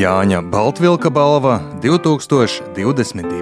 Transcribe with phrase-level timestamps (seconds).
[0.00, 3.40] Jāņa Baltvilka balva 2022.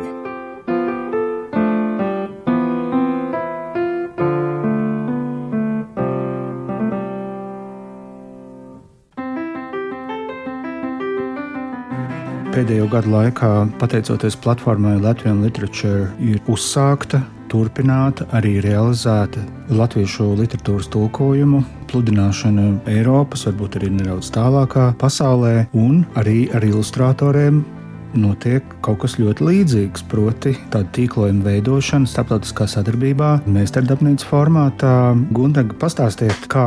[12.51, 19.42] Pēdējo gadu laikā, pateicoties platformai Latvijas Literature, ir uzsākta, turpināta, arī realizēta
[19.73, 27.65] latviešu literatūras tulkojumu, pludināšana Eiropas, varbūt arī nedaudz tālākā pasaulē, un arī ar ilustratoriem
[28.16, 30.05] notiek kaut kas ļoti līdzīgs.
[30.09, 34.93] Proti, tāda tīklojuma veidošana starptautiskā sadarbībā, meistardarbnīcas formātā.
[35.35, 36.65] Gundaga, pastāstiet, kā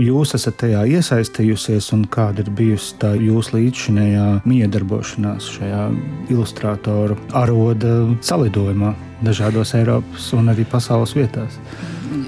[0.00, 5.88] jūs esat tajā iesaistījusies un kāda ir bijusi tā jūsu līdzšinējā miedarbošanās šajā
[6.32, 8.94] ilustratoru aroda salidojumā
[9.26, 11.58] dažādos Eiropas un arī pasaules vietās.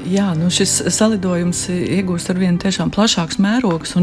[0.07, 3.97] Jā, nu šis salidojums iegūst ar vien tiešām plašāks mērogs,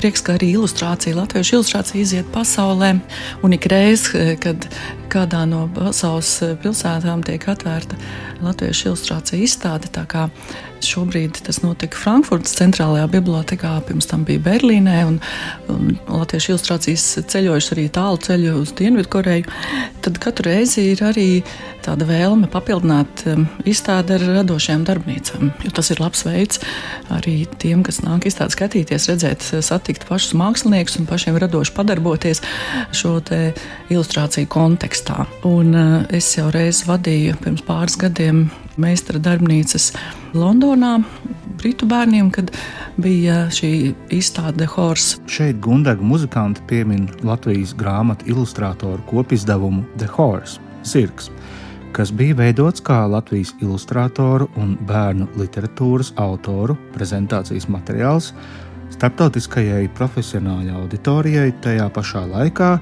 [0.00, 2.94] prieks, ka arī ilustrācija, latviešu ilustrācija iziet pasaulē,
[3.44, 4.10] un ikreiz,
[4.42, 4.68] kad
[5.10, 7.98] kādā no pasaules pilsētām tiek atvērta
[8.44, 9.90] latviešu ilustrācija izstāde,
[10.80, 15.18] Šobrīd tas notika Frankfurtas centrālajā bibliotekā, pirms tam bija Berlīnē, un,
[15.68, 19.44] un latviešu ilustrācijas ceļojuši arī tālu ceļu uz Dienvidkoreju.
[20.00, 21.28] Tad katru reizi ir arī
[21.84, 25.52] tāda vēlme papildināt um, izstādi ar radošajām darbnīcām.
[25.66, 26.62] Jo tas ir labs veids
[27.12, 32.40] arī tiem, kas nāk izstādi skatīties, redzēt, satikt pašus māksliniekus un pašiem radoši padarboties
[32.96, 33.18] šo
[33.92, 34.48] ilustrāciju
[35.00, 35.26] kontekstā.
[35.44, 39.92] Un uh, es jau reiz vadīju pirms pāris gadiem meistara darbnīcas
[40.34, 41.02] Londonā.
[41.60, 42.50] Britu bērniem, kad
[42.96, 45.18] bija šī izstāde Hors.
[45.26, 51.30] Šeit Gundaga muzikanti piemin Latvijas grāmatu ilustrātoru kopizdevumu The Horse- Zirgs,
[51.92, 58.32] kas bija veidots kā Latvijas ilustrātoru un bērnu literatūras autoru prezentācijas materiāls
[58.90, 62.78] starptautiskajai profesionālajai auditorijai tajā pašā laikā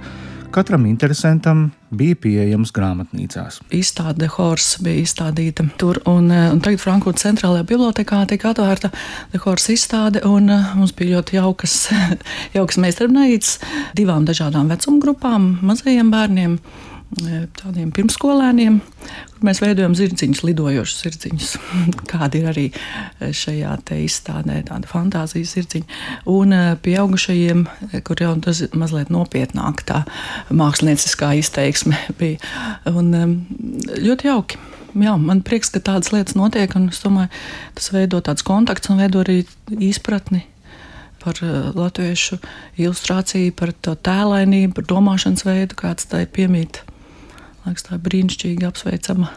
[0.50, 3.60] katram interesantam bija pieejams grāmatnīcās.
[3.74, 8.90] Izstāde Hors bija izstādīta tur, un, eh, un tagad Frankfurtas centrālajā bibliotekā tika atvērta
[9.44, 11.76] Hors izstāde, un eh, mums bija ļoti jaukas,
[12.56, 13.58] jaukas meistarbnīcas
[13.98, 16.58] divām dažādām vecuma grupām, mazajiem bērniem
[17.56, 18.78] tādiem pirmskolēniem,
[19.32, 21.52] kur mēs veidojam zirdziņus, lidojošus zirdziņus.
[22.10, 22.64] Kāda ir arī
[23.18, 26.00] šajā izstādē, tāda fantāzijas zirdziņa.
[26.28, 26.52] Un
[26.84, 27.64] pieaugušajiem,
[28.04, 30.02] kur jau tas mazliet nopietnāk tā
[30.52, 32.42] mākslinieckā izteiksme bija.
[32.92, 33.14] Un
[33.96, 34.60] ļoti jauki.
[34.98, 37.28] Jā, man prieks, ka tādas lietas notiek, un es domāju,
[37.76, 39.42] tas veido tāds kontakts un veido arī
[39.84, 40.46] izpratni
[41.22, 41.40] par
[41.76, 42.38] latviešu
[42.80, 46.82] ilustrāciju, par to tēlainību, par domāšanas veidu, kāds tai piemīt.
[47.68, 49.30] Liekas, tā ir brīnišķīgi apsveicama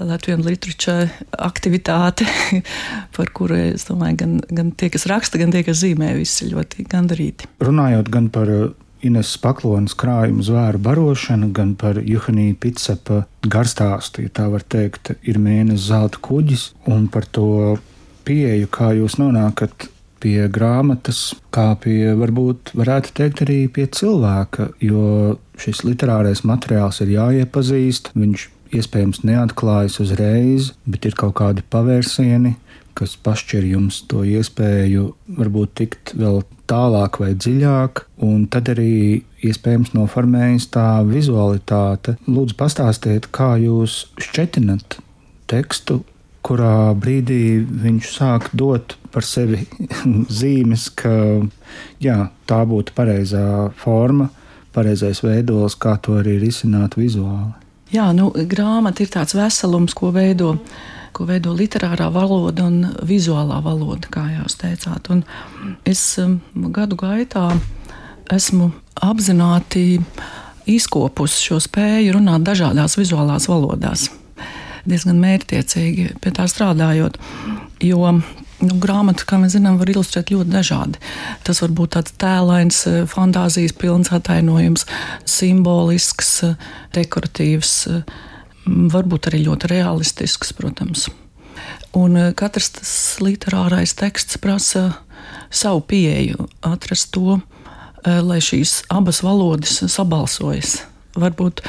[0.00, 1.06] Latvijas literatūra
[1.46, 2.26] aktivitāte,
[3.16, 6.86] par kuru es domāju, gan, gan tie, kas raksta, gan tie, kas zīmē, visi ļoti
[6.90, 7.50] gandarīti.
[7.62, 8.64] Runājot gan par uh,
[9.06, 15.40] Ines Paklonas krājumu zvēru barošanu, gan par Juhanija Pitsepa garstāstu, ja tā var teikt, ir
[15.42, 17.76] mēnesis zelta kuģis, un par to
[18.26, 19.88] pieeju, kā jūs nonākat
[20.22, 27.16] pie grāmatas, kā pie, varbūt, varētu teikt, arī pie cilvēka, jo šis literārais materiāls ir
[27.16, 32.54] jāiepazīst, viņš iespējams neatklājas uzreiz, bet ir kaut kādi pavērsieni,
[32.96, 39.94] kas pašķir jums to iespēju varbūt tikt vēl tālāk vai dziļāk, un tad arī iespējams
[39.96, 42.16] noformējas tā vizualitāte.
[42.28, 45.00] Lūdzu, pastāstiet, kā jūs šķetinat
[45.52, 46.00] tekstu,
[46.42, 49.64] kurā brīdī viņš sāk dot par sevi
[50.40, 51.14] zīmes, ka
[52.02, 54.30] jā, tā būtu pareizā forma,
[54.72, 57.52] pareizais veidols, kā to arī risināt vizuāli.
[57.92, 60.54] Jā, nu, grāmata ir tāds veselums, ko veido,
[61.12, 65.10] ko veido literārā valoda un vizuālā valoda, kā jūs teicāt.
[65.12, 65.20] Un
[65.84, 66.38] es um,
[66.72, 67.50] gadu gaitā
[68.32, 70.00] esmu apzināti
[70.72, 74.08] izkopusi šo spēju runāt dažādās vizuālās valodās.
[74.88, 77.18] Diezgan mērķtiecīgi pie tā strādājot.
[77.82, 78.14] Jo
[78.62, 81.00] Nu, grāmatu, kā mēs zinām, var ilustrēt ļoti dažādi.
[81.42, 84.86] Tas var būt tāds tēlains, eh, fantāzijas pilns atainojums,
[85.26, 86.54] simbolisks, eh,
[86.94, 88.02] dekoratīvs, eh,
[88.66, 91.08] varbūt arī ļoti realistisks, protams.
[91.92, 94.96] Un katrs tas literārais teksts prasa
[95.50, 97.42] savu pieeju, atrast to,
[98.04, 100.82] lai šīs abas valodas sabalsojas.
[101.14, 101.60] Varbūt,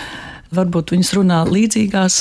[0.56, 2.20] varbūt viņas runā līdzīgās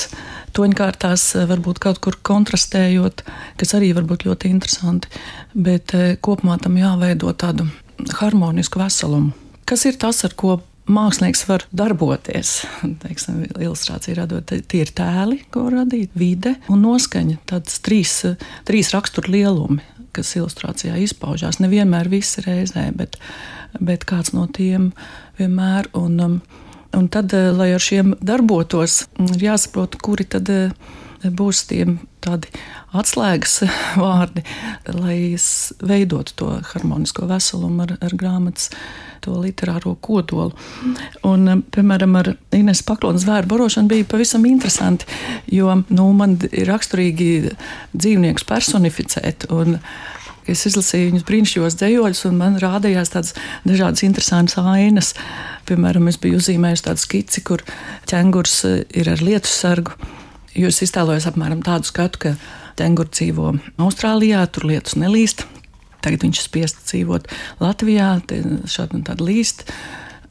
[0.57, 3.25] toņkārtās, eh, varbūt kaut kur kontrastējot,
[3.61, 5.09] kas arī var būt ļoti interesanti.
[5.55, 7.69] Bet eh, kopumā tam jāveido tādu
[8.19, 9.33] harmonisku veselumu.
[9.69, 10.59] Kas ir tas, ar ko
[10.91, 12.65] mākslinieks var darboties?
[13.05, 17.39] Teiksim, ilustrācija radot, tie ir tēli, ko radīt, vide un noskaņa.
[17.49, 18.21] Tāds trīs,
[18.69, 19.81] trīs rakstura lielumi
[20.13, 21.61] kas ilustrācijā izpaužās.
[21.63, 23.19] Nevienmēr viss reizē, bet,
[23.81, 24.91] bet kāds no tiem
[25.39, 25.89] vienmēr.
[25.99, 26.35] Un, um,
[26.97, 30.93] un tad, uh, lai ar šiem darbotos, ir jāsaprot, kuri tad uh,
[31.31, 31.85] būs tie
[32.23, 32.51] tādi
[32.97, 33.63] atslēgas
[34.03, 34.45] vārdi,
[34.95, 35.35] lai
[35.83, 38.71] veidotu to harmonisko veselumu ar, ar grāmatas
[39.23, 40.55] to literāro kodolu.
[41.29, 45.07] Un, um, piemēram, ar Ines Paklonas zvēru barošanu bija pavisam interesanti,
[45.53, 47.31] jo nu, man ir raksturīgi
[47.95, 49.47] dzīvnieks personificēt.
[49.55, 49.79] Un,
[50.51, 53.37] Es izlasīju viņus brīnišķīgos dzējoļus, un man rādījās tādas
[53.69, 55.13] dažādas interesantas ainas.
[55.69, 57.63] Piemēram, es biju uzzīmējis tādu skici, kur
[58.11, 59.95] ķēngurs uh, ir ar lietu sargu.
[60.59, 62.35] Jūs iztēlojaties apmēram tādu skatu, ka
[62.81, 65.47] ķēngurs dzīvo Austrālijā, tur lietus nelīst.
[66.03, 67.31] Tagad viņš ir spiests dzīvot
[67.63, 68.17] Latvijā,
[68.67, 69.65] šādi un tādi līst.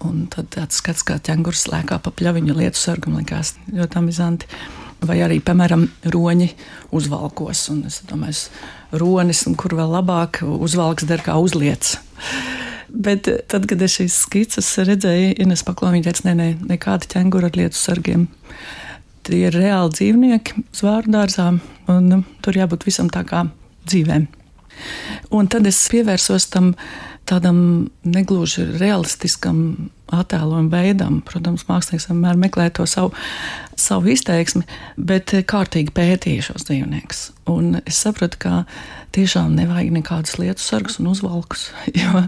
[0.03, 4.49] Un tad tāds skats, kā ķēngurs lēkā pa pļaviņu lietu sargam, likās ļoti amizanti.
[5.01, 6.51] Vai arī, piemēram, roņi
[6.93, 7.63] uzvalkos.
[7.73, 8.51] Un es domāju,
[9.01, 11.95] ronis, un kur vēl labāk uzvalks der kā uzliec.
[12.91, 17.49] Bet tad, kad es šīs skices redzēju, Ines Paklāna, viņa teica, nē, nē, nekāda ķēngura
[17.49, 18.27] ar lietu sargiem.
[19.25, 21.47] Tie ir reāli dzīvnieki uz vārdārzā,
[21.93, 23.45] un tur jābūt visam tā kā
[23.87, 24.27] dzīvēm.
[25.31, 26.73] Un tad es pievērsos tam
[27.29, 31.19] tādam negluži realistiskam attēlojuma veidam.
[31.27, 33.13] Protams, mākslinieks vienmēr meklē to savu,
[33.79, 34.65] savu izteiksmi,
[34.97, 37.29] bet kārtīgi pētīja šos dzīvniekus.
[37.49, 38.51] Un es sapratu, ka
[39.15, 41.69] tiešām nevajag nekādus lietu sargus un uzvalkus.
[42.01, 42.23] Jo,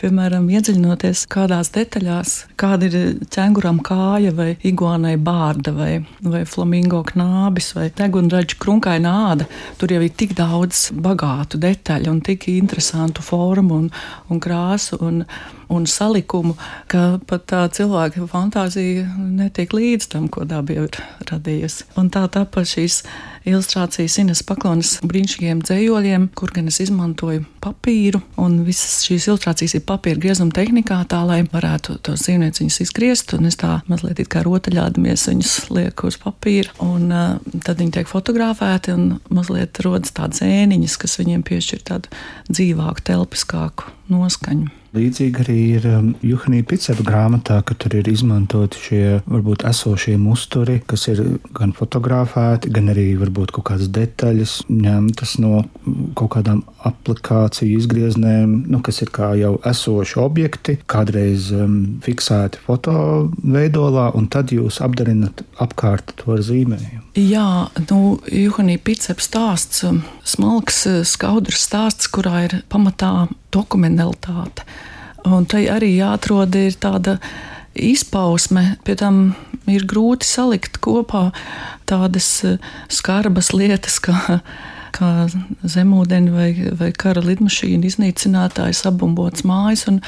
[0.00, 5.90] piemēram, iedziļinoties kādās detaļās, kāda ir ķēnguram kāja vai iguānai bārda vai,
[6.20, 9.48] vai flamingo knābis vai degunraģa krunkaina āda,
[9.80, 13.90] tur jau ir tik daudz bagātu detaļu un tik interesantu formu un,
[14.30, 15.00] un krāsu.
[15.02, 15.24] Un,
[15.72, 16.52] un salikumu,
[16.92, 20.98] ka pat tā cilvēka fantāzija netiek līdz tam, ko dabā ir
[21.30, 21.88] radījusi.
[22.00, 23.02] Un tā tāpat šīs
[23.48, 29.84] ilustrācijas Ines Paklonas brīnišķīgiem dzējoļiem, kur gan es izmantoju papīru, un visas šīs ilustrācijas ir
[29.88, 35.28] papīra griezuma tehnikā, tā lai varētu tos dzīvnieciņus izgriezt, un es tā mazliet kā rotaļādamies
[35.30, 41.00] viņus lieku uz papīra, un uh, tad viņi tiek fotografēti, un mazliet rodas tādas ēniņas,
[41.02, 44.81] kas viņiem piešķir tādu dzīvāku, telpiskāku noskaņu.
[44.92, 50.82] Līdzīgi arī ir um, Juhanija Picepa grāmatā, ka tur ir izmantoti šie varbūt esošie musturi,
[50.84, 51.22] kas ir
[51.56, 55.62] gan fotografēti, gan arī varbūt kaut kādas detaļas ņemtas no
[56.18, 63.30] kaut kādām aplikāciju izgrieznēm, nu, kas ir kā jau esoši objekti, kādreiz um, fiksēti foto
[63.40, 67.06] veidolā, un tad jūs apdarinat apkārt to ar zīmējumu.
[67.16, 67.48] Jā,
[67.88, 74.66] nu, Juhanija Picepa stāsts, um, smalks, skaudrs stāsts, kurā ir pamatā dokumentalitāte.
[75.28, 77.18] Un tai arī jāatrod ir tāda
[77.78, 79.34] izpausme, pie tam
[79.70, 81.30] ir grūti salikt kopā
[81.88, 82.58] tādas eh,
[82.92, 84.40] skarbas lietas, kā,
[84.92, 85.26] kā
[85.62, 89.86] zemūdeni vai, vai kara lidmašīna iznīcinātājs apbumbots mājas.
[89.90, 90.00] Un,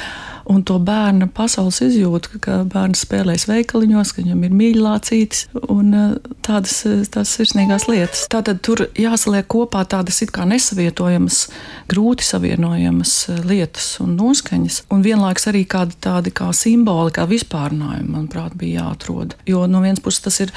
[0.51, 6.15] un to bērna pasaules izjūtu, ka bērns spēlēs veikaliņos, ka viņam ir mīļācītis un eh,
[6.45, 8.27] tādas, eh, tādas sirsnīgās lietas.
[8.33, 11.45] Tātad tur jāsaliek kopā tādas it kā nesavietojamas,
[11.93, 18.11] grūti savienojamas eh, lietas un noskaņas, un vienlaiks arī kādi tādi kā simboli, kā vispārinājumi,
[18.17, 19.39] manuprāt, bija jāatrod.
[19.49, 20.53] Jo no vienas puses tas ir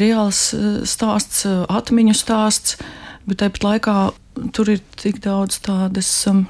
[0.00, 0.50] reāls
[0.88, 2.80] stāsts, atmiņu stāsts,
[3.30, 3.96] bet tāpat laikā
[4.56, 6.44] tur ir tik daudz tādas um,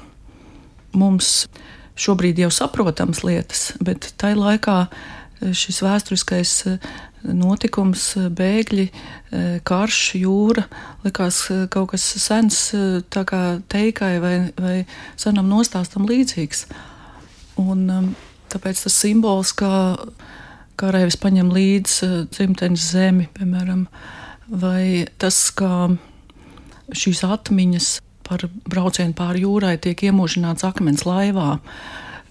[0.97, 1.45] mums
[2.01, 6.75] šobrīd jau saprotams lietas, bet tajā laikā e, šis vēsturiskais e,
[7.37, 8.87] notikums, e, bēgļi,
[9.67, 10.65] karš, jūra
[11.05, 12.63] likās kaut kas sens,
[13.13, 14.75] tā kā teikai vai, vai
[15.19, 16.65] senam nostāstam līdzīgs.
[17.61, 18.11] Un,
[18.51, 19.71] tāpēc tas simbols, kā
[20.81, 23.85] karavīrs paņem līdzi dzimtenes zemi, piemēram,
[24.49, 25.93] vai tas, kā
[26.97, 27.91] šīs atmiņas
[28.31, 31.57] par braucienu pāri jūrai tiek iemūžināts akmens laivā.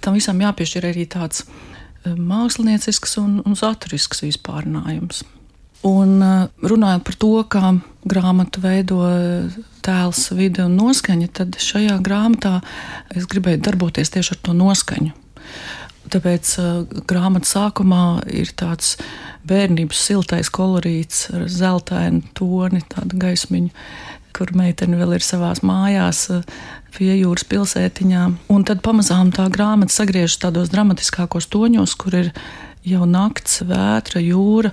[0.01, 5.25] Tam visam jāpiešķir arī tāds eh, māksliniecisks un, un saturisks vispārinājums.
[5.89, 7.75] Un eh, runājot par to, kā
[8.09, 12.61] grāmatu veido eh, tēls, vide un noskaņa, tad šajā grāmatā
[13.13, 15.13] es gribēju darboties tieši ar to noskaņu.
[16.11, 16.57] Tāpēc
[17.07, 18.97] grāmatas sākumā ir tāds
[19.47, 23.71] bērnības siltais kolorīts ar zeltainu toni, tādu gaismiņu
[24.37, 26.43] kur meitene vēl ir savās mājās, eh,
[26.97, 28.25] pie jūras pilsētiņā.
[28.51, 32.33] Un tad pamazām tā grāmata sagriežas tādos dramatiskākos toņos, kur ir
[32.85, 34.73] jau nakts, vētra, jūra,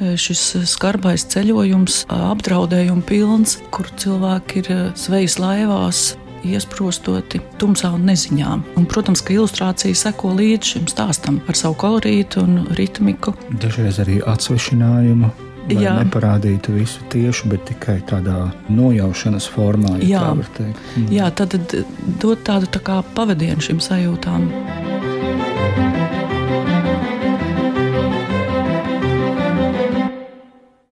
[0.00, 6.16] eh, šis skarbais ceļojums, apdraudējuma pilns, kur cilvēki ir eh, zvejas laivās.
[6.44, 8.76] Iesprostoti tumsā un neziņā.
[8.76, 13.32] Un, protams, ka ilustrācija seko līdz šim stāstam ar savu kolorītu un ritmiku.
[13.48, 15.32] Dažreiz arī atsvešinājumu
[15.72, 15.94] Jā.
[16.02, 20.24] neparādītu visu tieši, bet tikai tādā nojaušanas formā, ja Jā.
[20.24, 20.82] tā var teikt.
[20.96, 21.08] Mm.
[21.14, 21.56] Jā, tad
[22.20, 24.50] dot tādu tā pavadienu šīm sajūtām.